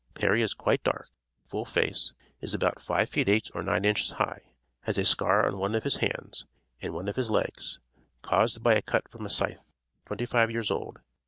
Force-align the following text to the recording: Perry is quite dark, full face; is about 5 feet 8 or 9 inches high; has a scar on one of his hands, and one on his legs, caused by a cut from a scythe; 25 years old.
Perry 0.15 0.41
is 0.41 0.55
quite 0.55 0.83
dark, 0.83 1.11
full 1.45 1.63
face; 1.63 2.15
is 2.39 2.55
about 2.55 2.81
5 2.81 3.07
feet 3.07 3.29
8 3.29 3.51
or 3.53 3.61
9 3.61 3.85
inches 3.85 4.13
high; 4.13 4.41
has 4.81 4.97
a 4.97 5.05
scar 5.05 5.45
on 5.45 5.59
one 5.59 5.75
of 5.75 5.83
his 5.83 5.97
hands, 5.97 6.47
and 6.81 6.95
one 6.95 7.07
on 7.07 7.13
his 7.13 7.29
legs, 7.29 7.79
caused 8.23 8.63
by 8.63 8.73
a 8.73 8.81
cut 8.81 9.07
from 9.11 9.27
a 9.27 9.29
scythe; 9.29 9.73
25 10.07 10.49
years 10.49 10.71
old. 10.71 11.01